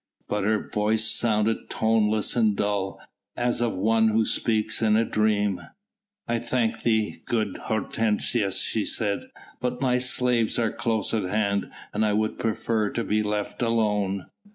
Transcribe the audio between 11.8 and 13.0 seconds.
and I would prefer